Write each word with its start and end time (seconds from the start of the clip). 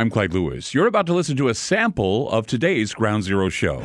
I'm 0.00 0.08
Clyde 0.08 0.32
Lewis. 0.32 0.72
You're 0.72 0.86
about 0.86 1.04
to 1.08 1.12
listen 1.12 1.36
to 1.36 1.48
a 1.50 1.54
sample 1.54 2.30
of 2.30 2.46
today's 2.46 2.94
Ground 2.94 3.22
Zero 3.22 3.50
show. 3.50 3.80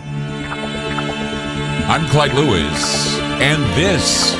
I'm 1.91 2.07
Clyde 2.07 2.33
Lewis, 2.33 3.19
and 3.19 3.61
this 3.75 4.33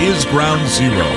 is 0.00 0.24
Ground 0.26 0.64
Zero. 0.68 1.08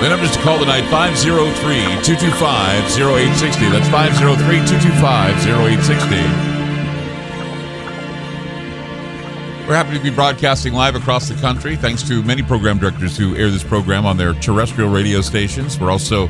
The 0.00 0.08
numbers 0.08 0.30
to 0.36 0.38
call 0.42 0.60
tonight 0.60 0.88
503 0.88 2.04
225 2.04 2.84
0860. 2.96 3.70
That's 3.70 3.88
503 3.88 4.38
225 4.38 5.48
0860. 5.48 6.53
We're 9.66 9.76
happy 9.76 9.96
to 9.96 10.02
be 10.02 10.10
broadcasting 10.10 10.74
live 10.74 10.94
across 10.94 11.26
the 11.26 11.36
country. 11.36 11.74
Thanks 11.74 12.02
to 12.02 12.22
many 12.22 12.42
program 12.42 12.78
directors 12.78 13.16
who 13.16 13.34
air 13.34 13.50
this 13.50 13.64
program 13.64 14.04
on 14.04 14.18
their 14.18 14.34
terrestrial 14.34 14.90
radio 14.90 15.22
stations. 15.22 15.80
We're 15.80 15.90
also 15.90 16.28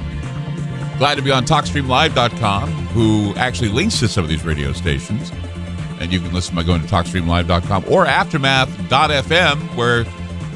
glad 0.98 1.16
to 1.16 1.22
be 1.22 1.32
on 1.32 1.44
TalkStreamLive.com, 1.44 2.68
who 2.68 3.34
actually 3.34 3.70
links 3.70 3.98
to 3.98 4.06
some 4.06 4.22
of 4.22 4.30
these 4.30 4.44
radio 4.44 4.72
stations. 4.72 5.32
And 5.98 6.12
you 6.12 6.20
can 6.20 6.32
listen 6.32 6.54
by 6.54 6.62
going 6.62 6.80
to 6.82 6.86
TalkStreamLive.com 6.86 7.86
or 7.88 8.06
Aftermath.fm, 8.06 9.74
where 9.74 10.04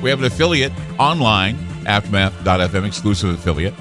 we 0.01 0.09
have 0.11 0.21
an 0.21 0.27
affiliate 0.27 0.73
online, 1.01 1.57
Aftermath.fm, 1.85 2.87
exclusive 2.87 3.31
affiliate, 3.31 3.75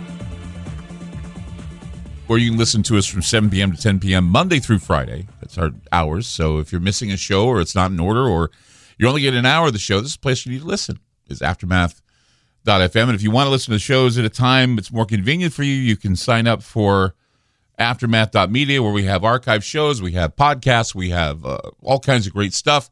where 2.26 2.40
you 2.40 2.50
can 2.50 2.58
listen 2.58 2.82
to 2.82 2.98
us 2.98 3.06
from 3.06 3.22
7 3.22 3.52
p.m. 3.52 3.72
to 3.74 3.80
10 3.80 4.00
p.m. 4.00 4.26
Monday 4.26 4.58
through 4.58 4.80
Friday. 4.80 5.28
That's 5.40 5.60
our 5.60 5.70
hours. 5.92 6.26
So 6.26 6.58
if 6.58 6.72
you're 6.72 6.82
missing 6.82 7.12
a 7.12 7.18
show 7.18 7.46
or 7.46 7.62
it's 7.62 7.76
not 7.76 7.92
in 7.92 8.00
order 8.00 8.28
or 8.28 8.50
you 8.98 9.08
only 9.08 9.22
get 9.22 9.34
an 9.34 9.46
hour 9.46 9.68
of 9.68 9.74
the 9.74 9.80
show. 9.80 10.00
This 10.00 10.12
is 10.12 10.16
a 10.16 10.20
place 10.20 10.46
you 10.46 10.52
need 10.52 10.62
to 10.62 10.68
listen. 10.68 11.00
Is 11.28 11.42
aftermath.fm. 11.42 13.04
And 13.04 13.16
if 13.16 13.22
you 13.22 13.32
want 13.32 13.48
to 13.48 13.52
listen 13.52 13.74
to 13.74 13.80
shows 13.80 14.18
at 14.18 14.26
a 14.26 14.30
time 14.30 14.78
it's 14.78 14.92
more 14.92 15.06
convenient 15.06 15.54
for 15.54 15.64
you, 15.64 15.74
you 15.74 15.98
can 15.98 16.16
sign 16.16 16.48
up 16.48 16.64
for 16.64 17.16
aftermath.media 17.78 18.82
where 18.82 18.92
we 18.92 19.04
have 19.04 19.24
archive 19.24 19.64
shows, 19.64 20.02
we 20.02 20.14
have 20.14 20.36
podcasts, 20.36 20.96
we 20.96 21.10
have 21.10 21.46
uh, 21.46 21.58
all 21.84 22.00
kinds 22.00 22.26
of 22.28 22.34
great 22.34 22.54
stuff 22.54 22.90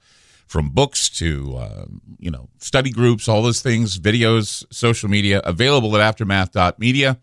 from 0.48 0.70
books 0.70 1.10
to 1.10 1.56
uh, 1.58 1.86
you 2.20 2.30
know 2.30 2.50
study 2.60 2.92
groups, 2.92 3.28
all 3.28 3.42
those 3.42 3.62
things, 3.62 3.98
videos, 3.98 4.64
social 4.72 5.10
media 5.10 5.42
available 5.44 5.96
at 5.98 6.02
aftermath.media. 6.02 7.20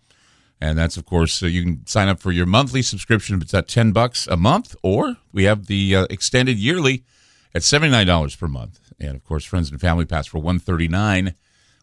And 0.60 0.78
that's 0.78 0.96
of 0.96 1.04
course 1.04 1.42
uh, 1.42 1.46
you 1.46 1.62
can 1.62 1.86
sign 1.86 2.08
up 2.08 2.20
for 2.20 2.32
your 2.32 2.46
monthly 2.46 2.82
subscription. 2.82 3.40
It's 3.42 3.54
at 3.54 3.68
ten 3.68 3.92
bucks 3.92 4.26
a 4.26 4.36
month, 4.36 4.74
or 4.82 5.16
we 5.32 5.44
have 5.44 5.66
the 5.66 5.96
uh, 5.96 6.06
extended 6.10 6.58
yearly 6.58 7.04
at 7.54 7.62
$79 7.62 8.38
per 8.38 8.48
month. 8.48 8.80
And 8.98 9.14
of 9.14 9.24
course, 9.24 9.44
Friends 9.44 9.70
and 9.70 9.80
Family 9.80 10.04
Pass 10.04 10.26
for 10.26 10.38
139, 10.38 11.34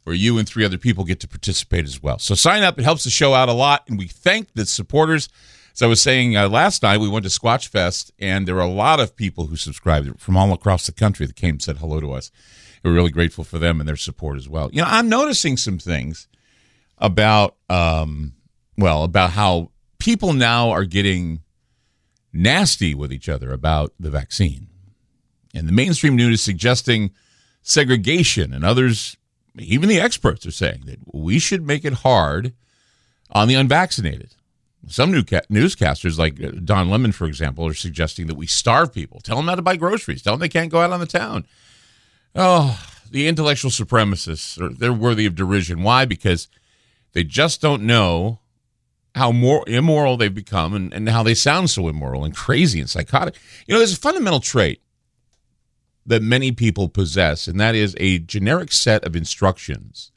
where 0.04 0.16
you 0.16 0.38
and 0.38 0.48
three 0.48 0.66
other 0.66 0.78
people 0.78 1.04
get 1.04 1.20
to 1.22 1.28
participate 1.28 1.86
as 1.86 2.02
well. 2.02 2.20
So 2.20 2.36
sign 2.36 2.64
up. 2.64 2.80
It 2.80 2.84
helps 2.84 3.04
the 3.04 3.10
show 3.10 3.34
out 3.34 3.50
a 3.50 3.54
lot. 3.54 3.84
And 3.88 3.98
we 3.98 4.08
thank 4.08 4.54
the 4.54 4.66
supporters. 4.66 5.30
As 5.74 5.82
I 5.82 5.88
was 5.88 6.02
saying 6.02 6.36
uh, 6.36 6.50
last 6.50 6.84
night, 6.84 7.00
we 7.00 7.08
went 7.08 7.24
to 7.24 7.30
Squatch 7.30 7.68
Fest, 7.68 8.12
and 8.20 8.48
there 8.48 8.56
were 8.56 8.62
a 8.62 8.68
lot 8.68 9.00
of 9.00 9.16
people 9.16 9.48
who 9.48 9.56
subscribed 9.56 10.20
from 10.20 10.36
all 10.36 10.52
across 10.52 10.86
the 10.86 10.92
country 10.92 11.26
that 11.26 11.36
came 11.36 11.52
and 11.52 11.62
said 11.62 11.78
hello 11.78 12.00
to 12.00 12.12
us. 12.12 12.32
We're 12.84 12.94
really 12.94 13.12
grateful 13.12 13.44
for 13.44 13.60
them 13.60 13.80
and 13.80 13.88
their 13.88 13.96
support 13.96 14.38
as 14.38 14.50
well. 14.50 14.70
You 14.72 14.82
know, 14.82 14.88
I'm 14.88 15.10
noticing 15.10 15.58
some 15.58 15.80
things 15.80 16.28
about, 16.98 17.56
um, 17.70 18.34
well, 18.78 19.04
about 19.04 19.32
how 19.32 19.72
people 20.00 20.34
now 20.34 20.70
are 20.72 20.86
getting 20.86 21.42
nasty 22.34 22.94
with 22.96 23.12
each 23.12 23.30
other 23.30 23.52
about 23.52 23.94
the 24.00 24.10
vaccine. 24.10 24.68
And 25.54 25.68
the 25.68 25.74
mainstream 25.74 26.16
news 26.16 26.36
is 26.36 26.42
suggesting 26.42 27.12
segregation, 27.62 28.54
and 28.54 28.64
others, 28.64 29.18
even 29.58 29.90
the 29.90 30.00
experts, 30.00 30.46
are 30.46 30.52
saying 30.52 30.84
that 30.86 31.00
we 31.14 31.40
should 31.40 31.66
make 31.66 31.84
it 31.84 31.94
hard 31.94 32.54
on 33.32 33.48
the 33.48 33.56
unvaccinated. 33.56 34.36
Some 34.88 35.12
new 35.12 35.24
ca- 35.24 35.42
newscasters, 35.50 36.18
like 36.18 36.42
uh, 36.42 36.52
Don 36.64 36.90
Lemon, 36.90 37.12
for 37.12 37.26
example, 37.26 37.66
are 37.68 37.74
suggesting 37.74 38.28
that 38.28 38.38
we 38.38 38.48
starve 38.48 38.94
people. 38.94 39.20
Tell 39.20 39.36
them 39.36 39.46
not 39.46 39.56
to 39.56 39.62
buy 39.62 39.76
groceries. 39.76 40.22
Tell 40.22 40.34
them 40.34 40.40
they 40.40 40.50
can't 40.50 40.72
go 40.72 40.82
out 40.82 40.92
on 40.92 41.00
the 41.00 41.06
town. 41.06 41.46
Oh, 42.36 42.80
the 43.12 43.28
intellectual 43.28 43.72
supremacists, 43.72 44.60
are, 44.62 44.74
they're 44.74 44.94
worthy 44.94 45.26
of 45.26 45.36
derision. 45.36 45.84
Why? 45.84 46.06
Because 46.06 46.48
they 47.14 47.24
just 47.24 47.60
don't 47.60 47.84
know 47.84 48.40
how 49.16 49.32
more 49.32 49.68
immoral 49.68 50.16
they've 50.16 50.34
become 50.34 50.74
and, 50.74 50.94
and 50.94 51.10
how 51.10 51.24
they 51.24 51.34
sound 51.34 51.70
so 51.70 51.88
immoral 51.88 52.24
and 52.24 52.36
crazy 52.36 52.80
and 52.80 52.90
psychotic. 52.90 53.36
You 53.68 53.74
know, 53.74 53.80
there's 53.80 53.94
a 53.94 53.98
fundamental 53.98 54.40
trait 54.40 54.82
that 56.10 56.22
many 56.22 56.52
people 56.52 56.90
possess, 56.90 57.48
and 57.48 57.60
that 57.60 57.76
is 57.76 57.96
a 58.00 58.20
generic 58.20 58.72
set 58.72 59.04
of 59.06 59.16
instructions, 59.16 60.12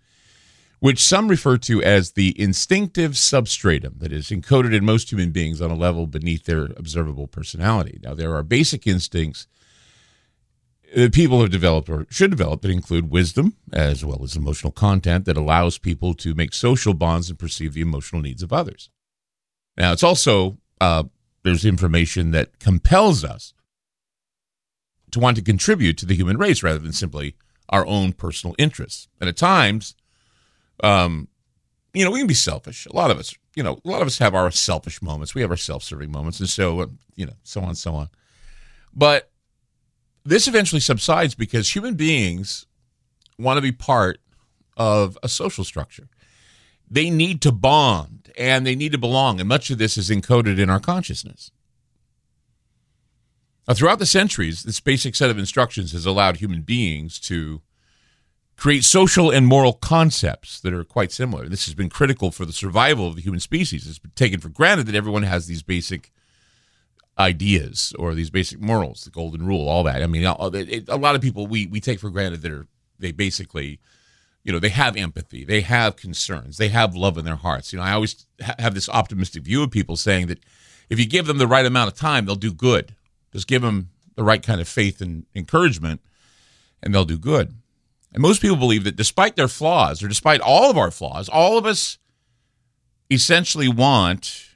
which 0.81 0.99
some 1.03 1.29
refer 1.29 1.57
to 1.59 1.83
as 1.83 2.13
the 2.13 2.39
instinctive 2.41 3.17
substratum 3.17 3.95
that 3.99 4.13
is 4.13 4.31
encoded 4.31 4.75
in 4.75 4.85
most 4.85 5.13
human 5.13 5.31
beings 5.31 5.61
on 5.61 5.71
a 5.71 5.77
level 5.77 6.07
beneath 6.07 6.45
their 6.45 6.65
observable 6.77 7.29
personality. 7.29 8.01
Now, 8.03 8.15
there 8.15 8.35
are 8.35 8.43
basic 8.43 8.87
instincts 8.87 9.47
that 10.97 11.13
people 11.13 11.41
have 11.41 11.51
developed 11.51 11.89
or 11.89 12.07
should 12.11 12.31
develop 12.31 12.63
that 12.63 12.71
include 12.71 13.11
wisdom 13.11 13.57
as 13.73 14.05
well 14.05 14.25
as 14.25 14.35
emotional 14.35 14.73
content 14.73 15.25
that 15.27 15.37
allows 15.37 15.79
people 15.79 16.15
to 16.15 16.35
make 16.35 16.53
social 16.53 16.95
bonds 16.95 17.31
and 17.31 17.39
perceive 17.39 17.75
the 17.75 17.81
emotional 17.81 18.21
needs 18.21 18.43
of 18.43 18.53
others. 18.53 18.91
Now, 19.77 19.93
it's 19.93 20.03
also, 20.03 20.59
uh, 20.81 21.05
there's 21.45 21.65
information 21.65 22.31
that 22.33 22.59
compels 22.59 23.25
us 23.25 23.55
to 25.13 25.21
want 25.21 25.37
to 25.37 25.43
contribute 25.43 25.97
to 25.99 26.07
the 26.07 26.15
human 26.15 26.37
race 26.37 26.63
rather 26.63 26.79
than 26.79 26.93
simply 26.93 27.37
our 27.69 27.87
own 27.87 28.13
personal 28.13 28.55
interests. 28.59 29.09
And 29.21 29.29
at 29.29 29.37
times, 29.37 29.95
um, 30.83 31.29
you 31.95 32.05
know, 32.05 32.11
we 32.11 32.19
can 32.19 32.27
be 32.27 32.35
selfish. 32.35 32.87
A 32.87 32.97
lot 32.97 33.11
of 33.11 33.19
us, 33.19 33.35
you 33.55 33.63
know, 33.63 33.79
a 33.85 33.89
lot 33.89 34.01
of 34.01 34.07
us 34.07 34.19
have 34.19 34.35
our 34.35 34.51
selfish 34.51 35.01
moments. 35.03 35.35
We 35.35 35.43
have 35.43 35.51
our 35.51 35.57
self-serving 35.57 36.11
moments, 36.11 36.41
and 36.41 36.49
so 36.49 36.81
uh, 36.81 36.87
you 37.15 37.27
know, 37.27 37.35
so 37.43 37.61
on, 37.61 37.75
so 37.75 37.95
on. 37.95 38.09
But 38.95 39.31
this 40.25 40.49
eventually 40.49 40.81
subsides 40.81 41.35
because 41.35 41.75
human 41.75 41.95
beings 41.95 42.67
want 43.39 43.59
to 43.59 43.63
be 43.63 43.73
part 43.73 44.19
of 44.77 45.19
a 45.23 45.29
social 45.29 45.65
structure. 45.65 46.09
They 46.91 47.11
need 47.11 47.41
to 47.43 47.53
bond 47.53 48.33
and 48.37 48.67
they 48.67 48.75
need 48.75 48.93
to 48.93 48.99
belong, 48.99 49.41
and 49.41 49.49
much 49.49 49.71
of 49.71 49.79
this 49.79 49.99
is 49.99 50.11
encoded 50.11 50.59
in 50.59 50.71
our 50.71 50.81
consciousness. 50.81 51.51
Now, 53.69 53.75
throughout 53.75 53.99
the 54.01 54.07
centuries, 54.07 54.65
this 54.65 54.81
basic 54.81 55.15
set 55.15 55.31
of 55.31 55.39
instructions 55.39 55.93
has 55.93 56.05
allowed 56.05 56.37
human 56.39 56.63
beings 56.63 57.21
to 57.21 57.63
create 58.57 58.85
social 58.85 59.31
and 59.31 59.47
moral 59.47 59.73
concepts 59.73 60.61
that 60.61 60.73
are 60.73 60.85
quite 60.85 61.13
similar. 61.13 61.49
This 61.49 61.67
has 61.67 61.75
been 61.75 61.89
critical 61.89 62.31
for 62.31 62.45
the 62.45 62.53
survival 62.53 63.07
of 63.07 63.17
the 63.17 63.23
human 63.23 63.41
species. 63.41 63.87
It's 63.87 63.99
been 63.99 64.13
taken 64.15 64.41
for 64.41 64.49
granted 64.49 64.87
that 64.87 64.95
everyone 64.95 65.23
has 65.23 65.47
these 65.47 65.63
basic 65.63 66.13
ideas 67.19 67.93
or 67.99 68.15
these 68.15 68.31
basic 68.31 68.61
morals, 68.61 69.05
the 69.05 69.11
golden 69.11 69.47
rule, 69.47 69.69
all 69.69 69.83
that. 69.85 70.03
I 70.03 70.07
mean, 70.07 70.25
uh, 70.25 70.37
a 70.89 70.97
lot 70.97 71.15
of 71.15 71.21
people 71.21 71.47
we 71.47 71.67
we 71.67 71.81
take 71.81 72.01
for 72.01 72.11
granted 72.11 72.43
that 72.43 72.53
are 72.53 72.67
they 72.99 73.13
basically, 73.13 73.81
you 74.45 74.53
know, 74.53 74.59
they 74.59 74.71
have 74.71 74.97
empathy, 74.97 75.45
they 75.45 75.61
have 75.61 75.97
concerns, 75.97 76.57
they 76.57 76.69
have 76.69 76.95
love 76.95 77.19
in 77.19 77.25
their 77.25 77.37
hearts. 77.37 77.73
You 77.73 77.79
know, 77.79 77.85
I 77.85 77.93
always 77.93 78.27
have 78.59 78.75
this 78.75 78.89
optimistic 78.89 79.43
view 79.43 79.63
of 79.63 79.71
people 79.71 79.97
saying 79.97 80.29
that 80.29 80.39
if 80.89 80.99
you 80.99 81.07
give 81.07 81.27
them 81.27 81.39
the 81.39 81.47
right 81.47 81.67
amount 81.67 81.93
of 81.93 81.99
time, 81.99 82.27
they'll 82.27 82.35
do 82.37 82.53
good. 82.53 82.95
Just 83.33 83.47
give 83.47 83.63
them 83.63 83.91
the 84.15 84.25
right 84.25 84.43
kind 84.43 84.61
of 84.61 84.69
faith 84.69 85.01
and 85.01 85.27
encouragement, 85.35 86.01
and 86.83 86.95
they'll 86.95 87.05
do 87.05 87.19
good. 87.19 87.55
And 88.13 88.21
most 88.21 88.43
people 88.43 88.57
believe 88.57 88.85
that 88.85 88.97
despite 88.97 89.37
their 89.37 89.49
flaws, 89.49 90.03
or 90.03 90.09
despite 90.09 90.41
all 90.41 90.71
of 90.71 90.77
our 90.77 90.91
flaws, 90.91 91.29
all 91.29 91.57
of 91.57 91.65
us 91.65 91.99
essentially 93.11 93.69
want 93.69 94.51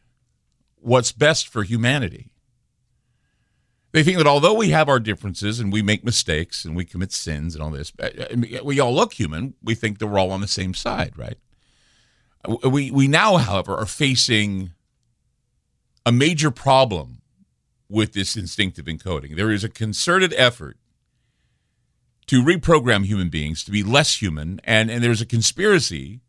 what's 0.77 1.13
best 1.13 1.49
for 1.49 1.63
humanity. 1.63 2.31
They 3.93 4.03
think 4.03 4.19
that 4.19 4.27
although 4.27 4.53
we 4.53 4.71
have 4.71 4.91
our 4.91 5.01
differences 5.01 5.59
and 5.59 5.73
we 5.73 5.81
make 5.81 6.05
mistakes 6.05 6.67
and 6.67 6.77
we 6.77 6.85
commit 6.85 7.13
sins 7.13 7.55
and 7.55 7.65
all 7.65 7.71
this, 7.71 7.93
uh, 7.99 8.09
uh, 8.21 8.63
we 8.63 8.79
all 8.79 8.95
look 8.95 9.15
human. 9.15 9.55
We 9.63 9.75
think 9.75 9.99
that 9.99 10.07
we're 10.07 10.19
all 10.19 10.33
on 10.33 10.43
the 10.43 10.49
same 10.49 10.75
side, 10.75 11.15
right? 11.17 11.39
We, 12.63 12.91
we 12.91 13.09
now, 13.09 13.39
however, 13.39 13.75
are 13.75 13.87
facing 13.87 14.73
a 16.05 16.13
major 16.13 16.51
problem 16.51 17.23
with 17.89 18.13
this 18.13 18.37
instinctive 18.37 18.87
encoding. 18.87 19.37
There 19.37 19.51
is 19.51 19.65
a 19.65 19.69
concerted 19.69 20.35
effort 20.37 20.77
to 22.27 22.43
reprogram 22.43 23.05
human 23.05 23.29
beings 23.29 23.63
to 23.65 23.71
be 23.71 23.83
less 23.83 24.21
human, 24.21 24.61
and, 24.65 24.91
and 24.91 25.03
there's 25.03 25.21
a 25.21 25.27
conspiracy 25.27 26.21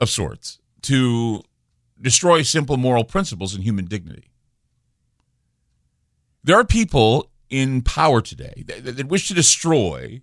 of 0.00 0.08
sorts 0.08 0.60
to 0.82 1.42
destroy 2.00 2.42
simple 2.42 2.76
moral 2.76 3.04
principles 3.04 3.54
and 3.54 3.64
human 3.64 3.84
dignity. 3.84 4.30
There 6.42 6.56
are 6.56 6.64
people 6.64 7.30
in 7.50 7.82
power 7.82 8.20
today 8.22 8.64
that, 8.66 8.96
that 8.96 9.08
wish 9.08 9.28
to 9.28 9.34
destroy 9.34 10.22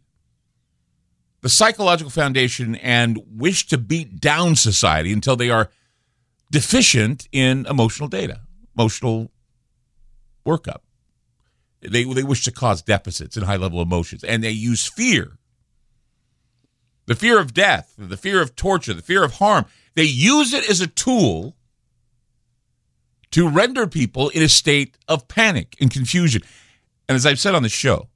the 1.42 1.50
psychological 1.50 2.10
foundation 2.10 2.76
and 2.76 3.22
wish 3.30 3.68
to 3.68 3.78
beat 3.78 4.20
down 4.20 4.56
society 4.56 5.14
until 5.14 5.36
they 5.36 5.50
are 5.50 5.70
deficient 6.52 7.28
in 7.32 7.66
emotional 7.68 8.10
data, 8.10 8.42
emotional 8.76 9.32
workup. 10.48 10.80
They, 11.82 12.04
they 12.06 12.24
wish 12.24 12.44
to 12.46 12.52
cause 12.52 12.82
deficits 12.82 13.38
in 13.38 13.44
high 13.44 13.58
level 13.58 13.82
emotions, 13.82 14.24
and 14.24 14.44
they 14.44 14.52
use 14.52 14.88
fear 14.88 15.38
the 17.08 17.16
fear 17.16 17.40
of 17.40 17.54
death, 17.54 17.94
the 17.98 18.18
fear 18.18 18.42
of 18.42 18.56
torture, 18.56 18.94
the 18.94 19.02
fear 19.02 19.24
of 19.24 19.36
harm. 19.36 19.66
They 19.96 20.04
use 20.04 20.54
it 20.54 20.70
as 20.70 20.82
a 20.82 20.88
tool 20.88 21.56
to 23.32 23.50
render 23.50 23.88
people 23.88 24.30
in 24.30 24.44
a 24.44 24.50
state 24.50 24.98
of 25.08 25.28
panic 25.28 25.76
and 25.80 25.90
confusion. 25.90 26.44
And 27.10 27.16
as 27.16 27.26
I've 27.26 27.40
said 27.40 27.56
on 27.56 27.64
the 27.64 27.70
show, 27.70 28.10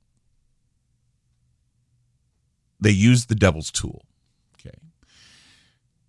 they 2.79 2.91
use 2.91 3.25
the 3.25 3.35
devil's 3.35 3.71
tool. 3.71 4.03
Okay. 4.59 4.77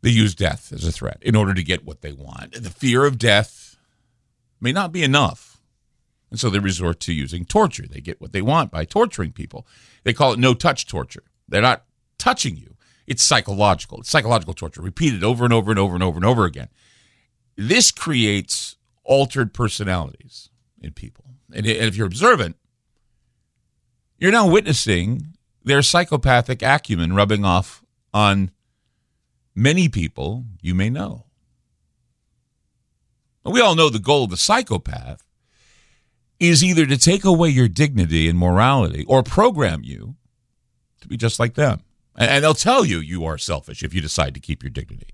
They 0.02 0.10
use 0.10 0.34
death 0.34 0.72
as 0.72 0.84
a 0.84 0.92
threat 0.92 1.18
in 1.22 1.36
order 1.36 1.54
to 1.54 1.62
get 1.62 1.84
what 1.84 2.00
they 2.00 2.12
want. 2.12 2.52
The 2.52 2.70
fear 2.70 3.04
of 3.04 3.16
death 3.16 3.76
may 4.60 4.72
not 4.72 4.90
be 4.90 5.04
enough. 5.04 5.51
And 6.32 6.40
so 6.40 6.48
they 6.48 6.58
resort 6.58 6.98
to 7.00 7.12
using 7.12 7.44
torture. 7.44 7.84
They 7.86 8.00
get 8.00 8.18
what 8.18 8.32
they 8.32 8.40
want 8.40 8.70
by 8.70 8.86
torturing 8.86 9.32
people. 9.32 9.66
They 10.02 10.14
call 10.14 10.32
it 10.32 10.38
no 10.38 10.54
touch 10.54 10.86
torture. 10.86 11.24
They're 11.46 11.60
not 11.60 11.84
touching 12.16 12.56
you. 12.56 12.74
It's 13.06 13.22
psychological. 13.22 14.00
It's 14.00 14.08
psychological 14.08 14.54
torture, 14.54 14.80
repeated 14.80 15.22
over 15.22 15.44
and 15.44 15.52
over 15.52 15.70
and 15.70 15.78
over 15.78 15.92
and 15.92 16.02
over 16.02 16.16
and 16.16 16.24
over 16.24 16.46
again. 16.46 16.68
This 17.54 17.90
creates 17.90 18.76
altered 19.04 19.52
personalities 19.52 20.48
in 20.80 20.92
people. 20.92 21.26
And 21.52 21.66
if 21.66 21.96
you're 21.96 22.06
observant, 22.06 22.56
you're 24.16 24.32
now 24.32 24.48
witnessing 24.48 25.34
their 25.62 25.82
psychopathic 25.82 26.62
acumen 26.62 27.12
rubbing 27.12 27.44
off 27.44 27.84
on 28.14 28.52
many 29.54 29.90
people 29.90 30.46
you 30.62 30.74
may 30.74 30.88
know. 30.88 31.26
We 33.44 33.60
all 33.60 33.74
know 33.74 33.90
the 33.90 33.98
goal 33.98 34.24
of 34.24 34.30
the 34.30 34.38
psychopath 34.38 35.22
is 36.42 36.64
either 36.64 36.84
to 36.86 36.98
take 36.98 37.24
away 37.24 37.48
your 37.48 37.68
dignity 37.68 38.28
and 38.28 38.36
morality 38.36 39.04
or 39.06 39.22
program 39.22 39.82
you 39.84 40.16
to 41.00 41.06
be 41.06 41.16
just 41.16 41.38
like 41.38 41.54
them. 41.54 41.82
And 42.16 42.42
they'll 42.42 42.52
tell 42.52 42.84
you 42.84 42.98
you 42.98 43.24
are 43.24 43.38
selfish 43.38 43.84
if 43.84 43.94
you 43.94 44.00
decide 44.00 44.34
to 44.34 44.40
keep 44.40 44.62
your 44.62 44.70
dignity. 44.70 45.06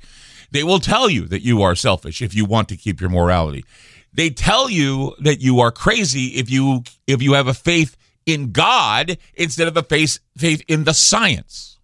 They 0.50 0.64
will 0.64 0.80
tell 0.80 1.10
you 1.10 1.26
that 1.26 1.42
you 1.42 1.60
are 1.60 1.74
selfish 1.74 2.22
if 2.22 2.34
you 2.34 2.46
want 2.46 2.70
to 2.70 2.78
keep 2.78 2.98
your 2.98 3.10
morality. 3.10 3.64
They 4.12 4.30
tell 4.30 4.70
you 4.70 5.14
that 5.20 5.42
you 5.42 5.60
are 5.60 5.70
crazy 5.70 6.38
if 6.38 6.50
you 6.50 6.82
if 7.06 7.20
you 7.20 7.34
have 7.34 7.46
a 7.46 7.54
faith 7.54 7.96
in 8.24 8.50
God 8.50 9.18
instead 9.34 9.68
of 9.68 9.76
a 9.76 9.82
faith 9.82 10.18
faith 10.36 10.62
in 10.66 10.84
the 10.84 10.94
science. 10.94 11.78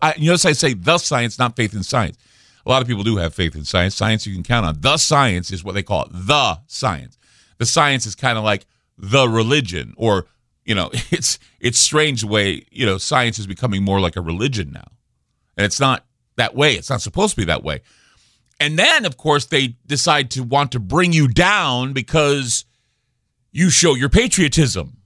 I, 0.00 0.14
you 0.16 0.26
notice 0.28 0.46
I 0.46 0.52
say 0.52 0.72
the 0.72 0.98
science, 0.98 1.36
not 1.36 1.56
faith 1.56 1.74
in 1.74 1.82
science. 1.82 2.16
A 2.64 2.70
lot 2.70 2.80
of 2.80 2.88
people 2.88 3.02
do 3.02 3.16
have 3.16 3.34
faith 3.34 3.56
in 3.56 3.64
science. 3.64 3.96
Science 3.96 4.24
you 4.24 4.34
can 4.34 4.44
count 4.44 4.66
on. 4.66 4.80
The 4.80 4.96
science 4.98 5.50
is 5.50 5.64
what 5.64 5.74
they 5.74 5.82
call 5.82 6.04
it. 6.04 6.10
The 6.12 6.60
science. 6.68 7.18
The 7.58 7.66
science 7.66 8.06
is 8.06 8.14
kind 8.14 8.38
of 8.38 8.44
like 8.44 8.66
the 8.98 9.28
religion, 9.28 9.94
or 9.96 10.26
you 10.64 10.74
know, 10.74 10.90
it's 11.10 11.38
it's 11.60 11.78
strange 11.78 12.24
way 12.24 12.66
you 12.70 12.86
know 12.86 12.98
science 12.98 13.38
is 13.38 13.46
becoming 13.46 13.82
more 13.82 14.00
like 14.00 14.16
a 14.16 14.20
religion 14.20 14.70
now, 14.72 14.88
and 15.56 15.64
it's 15.64 15.80
not 15.80 16.04
that 16.36 16.54
way. 16.54 16.74
It's 16.74 16.90
not 16.90 17.02
supposed 17.02 17.34
to 17.34 17.36
be 17.36 17.46
that 17.46 17.64
way. 17.64 17.82
And 18.58 18.78
then, 18.78 19.04
of 19.04 19.16
course, 19.16 19.46
they 19.46 19.76
decide 19.86 20.30
to 20.32 20.42
want 20.42 20.72
to 20.72 20.80
bring 20.80 21.12
you 21.12 21.28
down 21.28 21.92
because 21.92 22.64
you 23.52 23.70
show 23.70 23.94
your 23.94 24.08
patriotism. 24.08 24.96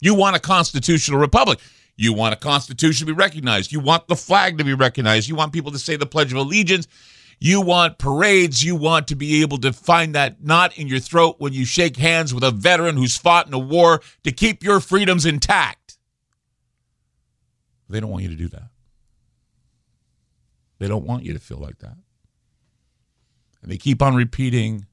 You 0.00 0.14
want 0.14 0.36
a 0.36 0.40
constitutional 0.40 1.18
republic. 1.18 1.58
You 1.96 2.14
want 2.14 2.32
a 2.32 2.38
constitution 2.38 3.06
to 3.06 3.12
be 3.12 3.16
recognized. 3.16 3.72
You 3.72 3.80
want 3.80 4.08
the 4.08 4.16
flag 4.16 4.56
to 4.58 4.64
be 4.64 4.72
recognized. 4.72 5.28
You 5.28 5.34
want 5.34 5.52
people 5.52 5.72
to 5.72 5.78
say 5.78 5.96
the 5.96 6.06
Pledge 6.06 6.32
of 6.32 6.38
Allegiance. 6.38 6.88
You 7.42 7.62
want 7.62 7.98
parades. 7.98 8.62
You 8.62 8.76
want 8.76 9.08
to 9.08 9.16
be 9.16 9.40
able 9.40 9.56
to 9.58 9.72
find 9.72 10.14
that 10.14 10.44
knot 10.44 10.76
in 10.78 10.86
your 10.86 11.00
throat 11.00 11.36
when 11.38 11.54
you 11.54 11.64
shake 11.64 11.96
hands 11.96 12.34
with 12.34 12.44
a 12.44 12.50
veteran 12.50 12.98
who's 12.98 13.16
fought 13.16 13.46
in 13.46 13.54
a 13.54 13.58
war 13.58 14.02
to 14.24 14.30
keep 14.30 14.62
your 14.62 14.78
freedoms 14.78 15.24
intact. 15.24 15.96
They 17.88 17.98
don't 17.98 18.10
want 18.10 18.24
you 18.24 18.28
to 18.28 18.36
do 18.36 18.48
that. 18.48 18.68
They 20.78 20.86
don't 20.86 21.06
want 21.06 21.24
you 21.24 21.32
to 21.32 21.38
feel 21.38 21.58
like 21.58 21.78
that. 21.78 21.96
And 23.62 23.70
they 23.70 23.78
keep 23.78 24.02
on 24.02 24.14
repeating 24.14 24.86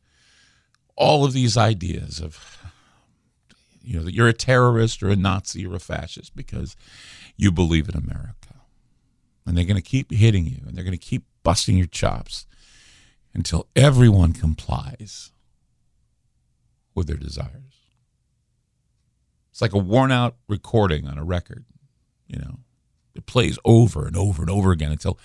all 0.95 1.25
of 1.25 1.33
these 1.33 1.57
ideas 1.57 2.19
of, 2.19 2.57
you 3.81 3.97
know, 3.97 4.03
that 4.03 4.13
you're 4.13 4.27
a 4.27 4.33
terrorist 4.33 5.03
or 5.03 5.09
a 5.09 5.15
Nazi 5.15 5.65
or 5.65 5.75
a 5.75 5.79
fascist 5.79 6.35
because 6.35 6.75
you 7.35 7.51
believe 7.51 7.88
in 7.88 7.95
America. 7.95 8.33
And 9.45 9.57
they're 9.57 9.65
going 9.65 9.75
to 9.75 9.81
keep 9.81 10.11
hitting 10.11 10.45
you 10.45 10.61
and 10.65 10.75
they're 10.75 10.83
going 10.83 10.97
to 10.97 10.97
keep 10.97 11.25
busting 11.47 11.77
your 11.77 11.88
chops 11.88 12.45
until 13.33 13.67
everyone 13.73 14.33
complies 14.33 15.31
with 16.94 17.07
their 17.07 17.15
desires. 17.15 17.85
It's 19.49 19.61
like 19.61 19.71
a 19.71 19.77
worn 19.77 20.11
out 20.11 20.35
recording 20.49 21.07
on 21.07 21.17
a 21.17 21.23
record, 21.23 21.63
you 22.27 22.38
know. 22.38 22.59
It 23.15 23.25
plays 23.27 23.57
over 23.63 24.05
and 24.07 24.17
over 24.17 24.41
and 24.41 24.51
over 24.51 24.73
again 24.73 24.91
until 24.91 25.17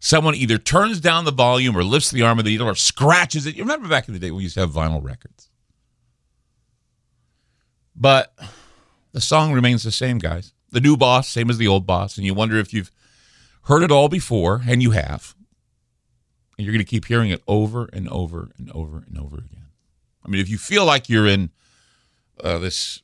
someone 0.00 0.34
either 0.34 0.58
turns 0.58 0.98
down 0.98 1.24
the 1.24 1.30
volume 1.30 1.76
or 1.76 1.84
lifts 1.84 2.10
the 2.10 2.22
arm 2.22 2.40
of 2.40 2.44
the 2.44 2.50
needle 2.50 2.66
or 2.66 2.74
scratches 2.74 3.46
it. 3.46 3.54
You 3.54 3.62
remember 3.62 3.86
back 3.86 4.08
in 4.08 4.14
the 4.14 4.18
day 4.18 4.32
when 4.32 4.38
we 4.38 4.42
used 4.42 4.54
to 4.54 4.60
have 4.62 4.72
vinyl 4.72 5.00
records. 5.00 5.48
But 7.94 8.36
the 9.12 9.20
song 9.20 9.52
remains 9.52 9.84
the 9.84 9.92
same, 9.92 10.18
guys. 10.18 10.54
The 10.72 10.80
new 10.80 10.96
boss, 10.96 11.28
same 11.28 11.48
as 11.48 11.58
the 11.58 11.68
old 11.68 11.86
boss. 11.86 12.16
And 12.16 12.26
you 12.26 12.34
wonder 12.34 12.56
if 12.58 12.74
you've 12.74 12.90
heard 13.66 13.84
it 13.84 13.92
all 13.92 14.08
before, 14.08 14.62
and 14.66 14.82
you 14.82 14.90
have. 14.90 15.36
And 16.58 16.66
you're 16.66 16.72
going 16.72 16.84
to 16.84 16.90
keep 16.90 17.04
hearing 17.04 17.30
it 17.30 17.40
over 17.46 17.88
and 17.92 18.08
over 18.08 18.50
and 18.58 18.70
over 18.72 19.04
and 19.06 19.16
over 19.16 19.36
again. 19.36 19.68
I 20.26 20.28
mean, 20.28 20.40
if 20.40 20.48
you 20.48 20.58
feel 20.58 20.84
like 20.84 21.08
you're 21.08 21.26
in 21.26 21.50
uh, 22.42 22.58
this 22.58 23.02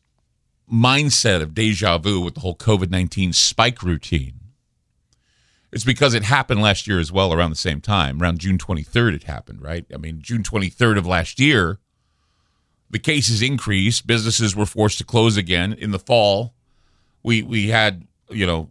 mindset 0.70 1.40
of 1.40 1.54
deja 1.54 1.98
vu 1.98 2.20
with 2.20 2.34
the 2.34 2.40
whole 2.40 2.56
COVID 2.56 2.90
19 2.90 3.32
spike 3.32 3.82
routine, 3.82 4.40
it's 5.74 5.84
because 5.84 6.14
it 6.14 6.22
happened 6.24 6.62
last 6.62 6.86
year 6.86 7.00
as 7.00 7.10
well 7.10 7.32
around 7.32 7.50
the 7.50 7.56
same 7.56 7.80
time. 7.80 8.22
Around 8.22 8.38
June 8.38 8.58
23rd, 8.58 9.14
it 9.14 9.24
happened, 9.24 9.62
right? 9.62 9.84
I 9.92 9.96
mean, 9.96 10.20
June 10.20 10.42
23rd 10.44 10.98
of 10.98 11.06
last 11.06 11.40
year, 11.40 11.78
the 12.90 13.00
cases 13.00 13.42
increased. 13.42 14.06
Businesses 14.06 14.54
were 14.54 14.66
forced 14.66 14.98
to 14.98 15.04
close 15.04 15.36
again. 15.36 15.72
In 15.72 15.90
the 15.90 15.98
fall, 15.98 16.54
we, 17.24 17.42
we 17.42 17.68
had, 17.68 18.06
you 18.30 18.46
know, 18.46 18.70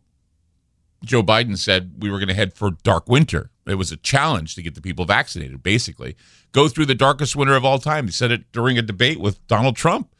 Joe 1.03 1.21
Biden 1.21 1.57
said 1.57 1.95
we 1.99 2.09
were 2.09 2.19
going 2.19 2.29
to 2.29 2.33
head 2.33 2.53
for 2.53 2.71
dark 2.83 3.09
winter. 3.09 3.49
It 3.65 3.75
was 3.75 3.91
a 3.91 3.97
challenge 3.97 4.55
to 4.55 4.61
get 4.61 4.75
the 4.75 4.81
people 4.81 5.05
vaccinated, 5.05 5.63
basically. 5.63 6.15
Go 6.51 6.67
through 6.67 6.85
the 6.85 6.95
darkest 6.95 7.35
winter 7.35 7.55
of 7.55 7.63
all 7.63 7.79
time. 7.79 8.05
He 8.05 8.11
said 8.11 8.31
it 8.31 8.51
during 8.51 8.77
a 8.77 8.81
debate 8.81 9.19
with 9.19 9.45
Donald 9.47 9.75
Trump. 9.75 10.13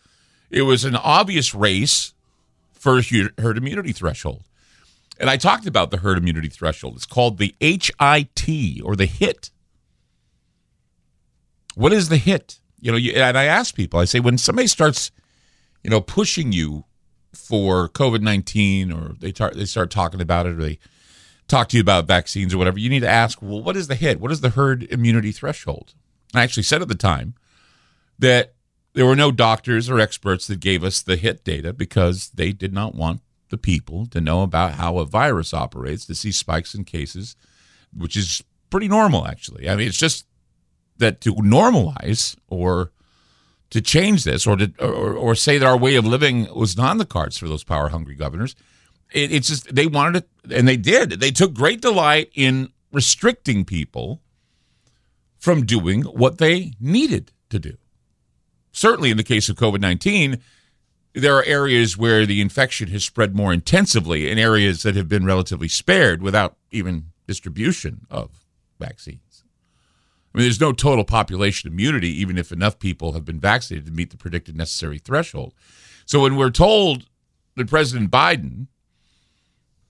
It 0.50 0.62
was 0.62 0.86
an 0.86 0.95
obvious 0.95 1.54
race 1.54 2.13
for 2.72 3.01
herd 3.38 3.57
immunity 3.57 3.92
threshold. 3.92 4.44
And 5.19 5.30
I 5.30 5.38
talked 5.38 5.66
about 5.66 5.92
the 5.92 5.98
herd 5.98 6.18
immunity 6.18 6.50
threshold. 6.50 6.95
It's 6.95 7.06
called 7.06 7.38
the 7.38 7.56
HIT 7.60 8.81
or 8.84 8.95
the 8.95 9.06
HIT. 9.06 9.52
What 11.76 11.94
is 11.94 12.09
the 12.09 12.18
HIT? 12.18 12.59
You 12.80 12.92
know, 12.92 12.97
you, 12.97 13.14
and 13.14 13.38
I 13.38 13.45
ask 13.45 13.76
people, 13.76 14.00
I 14.00 14.06
say, 14.06 14.19
when 14.19 14.38
somebody 14.38 14.68
starts, 14.68 15.12
you 15.83 15.90
know, 15.90 16.02
pushing 16.02 16.52
you 16.52 16.85
for 17.33 17.90
COVID 17.90 18.21
19 18.21 18.92
or 18.92 19.16
they, 19.19 19.31
tar- 19.31 19.54
they 19.54 19.66
start 19.66 19.90
talking 19.90 20.21
about 20.21 20.45
it 20.45 20.52
or 20.52 20.62
they 20.62 20.80
talk 21.47 21.69
to 21.69 21.78
you 21.78 21.81
about 21.81 22.07
vaccines 22.07 22.54
or 22.54 22.57
whatever, 22.57 22.80
you 22.80 22.90
need 22.90 23.02
to 23.02 23.09
ask, 23.09 23.42
well, 23.42 23.62
what 23.62 23.78
is 23.78 23.88
the 23.88 23.95
HIT? 23.95 24.19
What 24.19 24.31
is 24.31 24.42
the 24.42 24.50
herd 24.50 24.83
immunity 24.83 25.31
threshold? 25.31 25.94
I 26.33 26.44
actually 26.44 26.64
said 26.64 26.81
at 26.81 26.88
the 26.88 26.95
time 26.95 27.35
that 28.18 28.54
there 28.94 29.06
were 29.06 29.16
no 29.16 29.31
doctors 29.31 29.90
or 29.90 30.00
experts 30.00 30.47
that 30.47 30.59
gave 30.59 30.83
us 30.83 31.02
the 31.02 31.16
HIT 31.16 31.44
data 31.44 31.73
because 31.73 32.30
they 32.30 32.52
did 32.52 32.73
not 32.73 32.95
want 32.95 33.21
the 33.50 33.57
people 33.57 34.06
to 34.07 34.21
know 34.21 34.42
about 34.42 34.73
how 34.73 34.97
a 34.97 35.06
virus 35.06 35.54
operates, 35.54 36.06
to 36.06 36.16
see 36.16 36.31
spikes 36.31 36.73
in 36.73 36.83
cases, 36.83 37.35
which 37.95 38.18
is 38.18 38.44
pretty 38.69 38.88
normal, 38.88 39.28
actually. 39.28 39.69
I 39.69 39.76
mean, 39.76 39.88
it's 39.88 39.97
just 39.97 40.26
that 40.97 41.21
to 41.21 41.35
normalize 41.35 42.35
or 42.47 42.92
to 43.69 43.81
change 43.81 44.23
this 44.23 44.45
or 44.47 44.56
to 44.56 44.71
or, 44.80 45.14
or 45.14 45.35
say 45.35 45.57
that 45.57 45.66
our 45.66 45.78
way 45.78 45.95
of 45.95 46.06
living 46.06 46.47
was 46.56 46.78
not 46.78 46.92
on 46.92 46.97
the 46.97 47.06
cards 47.06 47.38
for 47.38 47.47
those 47.47 47.64
power 47.64 47.90
hungry 47.90 48.16
governors. 48.16 48.56
It, 49.12 49.31
it's 49.31 49.48
just 49.48 49.74
they 49.74 49.88
wanted 49.88 50.24
it, 50.24 50.54
and 50.54 50.68
they 50.68 50.78
did. 50.78 51.12
They 51.19 51.31
took 51.31 51.54
great 51.54 51.81
delight 51.81 52.31
in 52.33 52.72
restricting 52.92 53.66
people 53.66 54.22
from 55.38 55.66
doing 55.66 56.04
what 56.04 56.38
they 56.38 56.74
needed 56.80 57.31
to 57.50 57.60
do. 57.60 57.78
Certainly, 58.72 59.12
in 59.12 59.18
the 59.18 59.24
case 59.24 59.50
of 59.50 59.56
COVID 59.56 59.81
19, 59.81 60.40
there 61.14 61.38
are 61.38 61.44
areas 61.44 61.98
where 61.98 62.26
the 62.26 62.42
infection 62.42 62.88
has 62.90 63.04
spread 63.04 63.36
more 63.36 63.54
intensively 63.54 64.30
in 64.30 64.40
areas 64.40 64.83
that 64.83 64.95
have 64.95 65.07
been 65.07 65.26
relatively 65.26 65.68
spared 65.68 66.22
without 66.22 66.57
even 66.72 67.07
distribution 67.28 68.06
of 68.10 68.45
vaccines. 68.80 69.44
I 70.33 70.38
mean, 70.38 70.45
there's 70.45 70.60
no 70.60 70.74
total 70.74 71.04
population 71.04 71.72
immunity, 71.72 72.10
even 72.19 72.38
if 72.38 72.52
enough 72.52 72.80
people 72.80 73.14
have 73.14 73.24
been 73.24 73.40
vaccinated 73.40 73.86
to 73.86 73.92
meet 73.92 74.10
the 74.10 74.18
predicted 74.18 74.57
necessary 74.57 74.98
threshold. 74.98 75.54
So 76.06 76.22
when 76.22 76.36
we're 76.36 76.50
told 76.50 77.06
that 77.56 77.69
President 77.69 78.10
Biden 78.10 78.68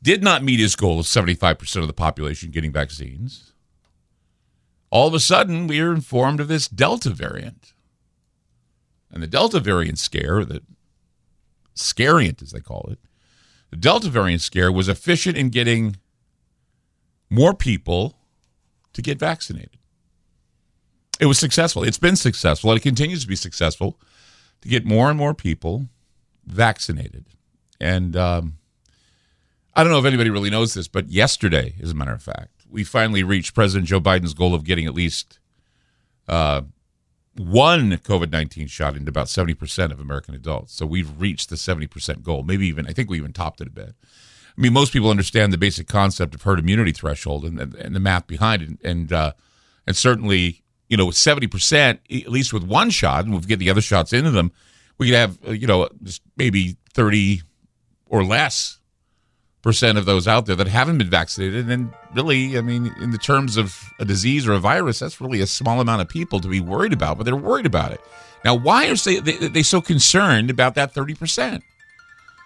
did 0.04 0.22
not 0.22 0.44
meet 0.44 0.60
his 0.60 0.76
goal 0.76 1.00
of 1.00 1.06
75% 1.06 1.78
of 1.78 1.88
the 1.88 1.94
population 1.94 2.52
getting 2.52 2.72
vaccines, 2.72 3.54
all 4.92 5.08
of 5.08 5.14
a 5.14 5.20
sudden 5.20 5.66
we 5.66 5.80
are 5.80 5.94
informed 5.94 6.40
of 6.40 6.50
this 6.50 6.68
Delta 6.68 7.10
variant. 7.10 7.74
And 9.12 9.24
the 9.24 9.28
Delta 9.28 9.60
variant 9.60 9.98
scare, 9.98 10.44
the 10.44 10.62
scariant, 11.74 12.42
as 12.42 12.52
they 12.52 12.60
call 12.60 12.90
it, 12.92 13.00
The 13.72 13.78
Delta 13.78 14.10
variant 14.10 14.42
scare 14.42 14.72
was 14.72 14.90
efficient 14.90 15.38
in 15.38 15.50
getting 15.50 15.96
more 17.30 17.54
people 17.54 18.16
to 18.92 19.02
get 19.02 19.18
vaccinated. 19.18 19.78
It 21.20 21.28
was 21.28 21.40
successful. 21.40 21.84
It's 21.84 21.98
been 21.98 22.16
successful, 22.16 22.72
and 22.72 22.80
it 22.80 22.84
continues 22.84 23.22
to 23.22 23.28
be 23.28 23.36
successful 23.36 24.00
to 24.62 24.68
get 24.68 24.86
more 24.86 25.10
and 25.10 25.18
more 25.18 25.34
people 25.34 25.88
vaccinated. 26.46 27.26
And 27.80 28.16
um, 28.16 28.58
I 29.76 29.84
don't 29.84 29.92
know 29.92 30.00
if 30.00 30.06
anybody 30.06 30.30
really 30.30 30.50
knows 30.50 30.74
this, 30.74 30.88
but 30.88 31.10
yesterday, 31.10 31.76
as 31.82 31.92
a 31.92 31.96
matter 31.96 32.14
of 32.14 32.22
fact, 32.22 32.66
we 32.70 32.84
finally 32.84 33.24
reached 33.24 33.56
President 33.56 33.88
Joe 33.88 34.00
Biden's 34.00 34.34
goal 34.34 34.54
of 34.54 34.64
getting 34.64 34.86
at 34.86 34.94
least 34.94 35.40
uh, 36.28 36.62
one 37.38 37.92
COVID 37.98 38.32
19 38.32 38.68
shot 38.68 38.96
into 38.96 39.10
about 39.10 39.28
70% 39.28 39.92
of 39.92 40.00
American 40.00 40.36
adults. 40.36 40.74
So 40.74 40.86
we've 40.86 41.20
reached 41.20 41.50
the 41.50 41.56
70% 41.56 42.22
goal. 42.22 42.44
Maybe 42.44 42.68
even, 42.68 42.88
I 42.88 42.94
think 42.94 43.10
we 43.10 43.18
even 43.18 43.34
topped 43.34 43.62
it 43.62 43.68
a 43.68 43.72
bit. 43.72 43.96
I 44.56 44.62
mean, 44.62 44.74
most 44.74 44.94
people 44.94 45.10
understand 45.10 45.52
the 45.52 45.58
basic 45.58 45.88
concept 45.88 46.36
of 46.36 46.44
herd 46.44 46.60
immunity 46.60 46.92
threshold 46.92 47.44
and, 47.44 47.60
and 47.60 47.96
the 47.96 48.00
math 48.00 48.28
behind 48.28 48.62
it. 48.62 48.70
And, 48.84 49.12
uh, 49.12 49.34
and 49.88 49.96
certainly, 49.96 50.62
you 50.88 50.98
know, 50.98 51.08
with 51.08 51.16
70%, 51.16 52.24
at 52.26 52.32
least 52.32 52.54
with 52.54 52.64
one 52.64 52.92
shot, 52.92 53.24
and 53.24 53.34
we'll 53.34 53.42
get 53.42 53.58
the 53.58 53.72
other 53.72 53.82
shots 53.82 54.14
into 54.14 54.30
them, 54.30 54.52
we 55.00 55.08
could 55.08 55.16
have, 55.16 55.40
uh, 55.48 55.52
you 55.52 55.66
know, 55.66 55.90
just 56.04 56.22
maybe 56.38 56.78
30 56.94 57.42
or 58.06 58.24
less 58.24 58.80
percent 59.64 59.98
of 59.98 60.06
those 60.06 60.28
out 60.28 60.46
there 60.46 60.58
that 60.58 60.68
haven't 60.68 61.00
been 61.00 61.10
vaccinated. 61.10 61.70
And 61.70 61.92
really, 62.14 62.58
I 62.58 62.62
mean, 62.62 62.94
in 63.02 63.12
the 63.12 63.18
terms 63.18 63.58
of 63.58 63.92
a 63.98 64.06
disease 64.06 64.46
or 64.46 64.54
a 64.54 64.60
virus, 64.60 65.00
that's 65.00 65.20
really 65.20 65.40
a 65.40 65.48
small 65.48 65.80
amount 65.80 66.02
of 66.02 66.10
people 66.10 66.40
to 66.42 66.48
be 66.48 66.60
worried 66.60 66.94
about, 66.94 67.18
but 67.18 67.24
they're 67.24 67.36
worried 67.36 67.66
about 67.66 67.94
it. 67.94 68.02
Now, 68.46 68.56
why 68.56 68.90
are 68.90 68.96
they, 68.96 69.20
they, 69.20 69.48
they 69.48 69.64
so 69.64 69.82
concerned 69.82 70.50
about 70.50 70.76
that 70.76 70.94
30%? 70.94 71.62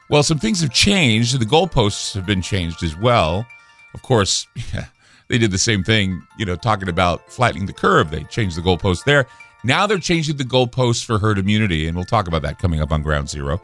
Well, 0.09 0.23
some 0.23 0.37
things 0.37 0.61
have 0.61 0.71
changed. 0.71 1.37
The 1.39 1.45
goalposts 1.45 2.13
have 2.13 2.25
been 2.25 2.41
changed 2.41 2.83
as 2.83 2.95
well. 2.95 3.45
Of 3.93 4.03
course, 4.03 4.47
yeah, 4.73 4.85
they 5.27 5.39
did 5.39 5.51
the 5.51 5.57
same 5.57 5.83
thing, 5.83 6.21
you 6.37 6.45
know, 6.45 6.55
talking 6.55 6.87
about 6.87 7.29
flattening 7.31 7.65
the 7.65 7.73
curve. 7.73 8.11
They 8.11 8.23
changed 8.25 8.55
the 8.55 8.61
goalposts 8.61 9.03
there. 9.03 9.25
Now 9.63 9.87
they're 9.87 9.97
changing 9.97 10.37
the 10.37 10.43
goalposts 10.43 11.03
for 11.03 11.17
herd 11.17 11.39
immunity, 11.39 11.87
and 11.87 11.97
we'll 11.97 12.05
talk 12.05 12.27
about 12.27 12.43
that 12.43 12.59
coming 12.59 12.79
up 12.79 12.91
on 12.91 13.01
Ground 13.01 13.27
Zero. 13.27 13.59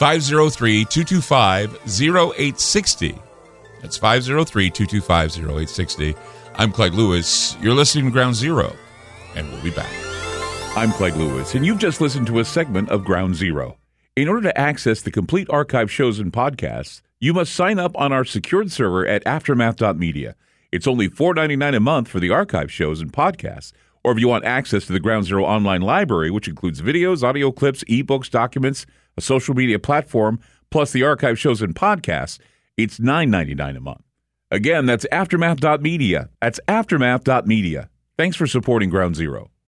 503 0.00 0.86
225 0.86 1.74
0860. 1.84 3.18
That's 3.82 3.98
503 3.98 4.70
225 4.70 5.36
0860. 5.36 6.14
I'm 6.54 6.72
Clyde 6.72 6.94
Lewis. 6.94 7.54
You're 7.60 7.74
listening 7.74 8.06
to 8.06 8.10
Ground 8.10 8.34
Zero, 8.34 8.74
and 9.34 9.46
we'll 9.52 9.62
be 9.62 9.70
back. 9.70 9.92
I'm 10.74 10.92
Clyde 10.92 11.16
Lewis, 11.16 11.54
and 11.54 11.66
you've 11.66 11.76
just 11.76 12.00
listened 12.00 12.26
to 12.28 12.38
a 12.38 12.46
segment 12.46 12.88
of 12.88 13.04
Ground 13.04 13.34
Zero. 13.34 13.76
In 14.16 14.26
order 14.26 14.40
to 14.44 14.58
access 14.58 15.02
the 15.02 15.10
complete 15.10 15.50
archive 15.50 15.90
shows 15.90 16.18
and 16.18 16.32
podcasts, 16.32 17.02
you 17.18 17.34
must 17.34 17.52
sign 17.52 17.78
up 17.78 17.94
on 17.98 18.10
our 18.10 18.24
secured 18.24 18.72
server 18.72 19.06
at 19.06 19.22
aftermath.media. 19.24 20.34
It's 20.72 20.86
only 20.86 21.10
$4.99 21.10 21.76
a 21.76 21.80
month 21.80 22.08
for 22.08 22.20
the 22.20 22.30
archive 22.30 22.72
shows 22.72 23.02
and 23.02 23.12
podcasts. 23.12 23.72
Or 24.02 24.12
if 24.12 24.18
you 24.18 24.28
want 24.28 24.46
access 24.46 24.86
to 24.86 24.94
the 24.94 25.00
Ground 25.00 25.26
Zero 25.26 25.44
online 25.44 25.82
library, 25.82 26.30
which 26.30 26.48
includes 26.48 26.80
videos, 26.80 27.22
audio 27.22 27.52
clips, 27.52 27.84
ebooks, 27.84 28.30
documents, 28.30 28.86
a 29.16 29.20
social 29.20 29.54
media 29.54 29.78
platform, 29.78 30.40
plus 30.70 30.92
the 30.92 31.02
archive 31.02 31.38
shows 31.38 31.62
and 31.62 31.74
podcasts, 31.74 32.38
it's 32.76 32.98
$9.99 32.98 33.76
a 33.76 33.80
month. 33.80 34.02
Again, 34.50 34.86
that's 34.86 35.06
aftermath.media. 35.12 36.28
That's 36.40 36.60
aftermath.media. 36.66 37.88
Thanks 38.16 38.36
for 38.36 38.46
supporting 38.46 38.90
Ground 38.90 39.16
Zero. 39.16 39.50